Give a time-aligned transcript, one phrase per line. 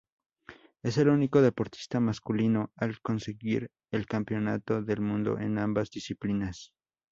[0.81, 6.73] Es el único deportista masculino al conseguir el campeonato del mundo en ambas disciplinas.